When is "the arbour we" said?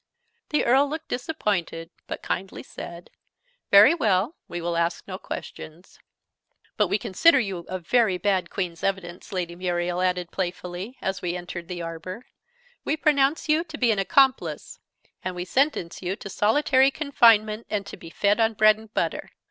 11.67-12.97